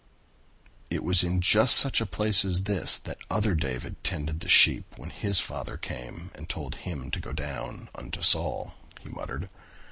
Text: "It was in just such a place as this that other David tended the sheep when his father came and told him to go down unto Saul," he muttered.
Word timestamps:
"It 0.89 1.03
was 1.03 1.23
in 1.23 1.41
just 1.41 1.75
such 1.75 2.01
a 2.01 2.07
place 2.07 2.43
as 2.43 2.63
this 2.63 2.97
that 2.97 3.19
other 3.29 3.53
David 3.53 4.03
tended 4.03 4.39
the 4.39 4.49
sheep 4.49 4.97
when 4.97 5.11
his 5.11 5.39
father 5.39 5.77
came 5.77 6.31
and 6.33 6.49
told 6.49 6.73
him 6.73 7.11
to 7.11 7.19
go 7.19 7.31
down 7.33 7.87
unto 7.93 8.23
Saul," 8.23 8.73
he 8.99 9.09
muttered. 9.09 9.47